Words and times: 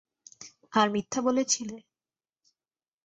আর 0.73 0.87
মিথ্যা 0.93 1.19
বলেছিলে? 1.21 1.77